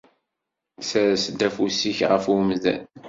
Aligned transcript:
Ssers-d 0.81 1.39
afus-ik 1.47 1.99
ɣef 2.11 2.25
umdan. 2.33 2.83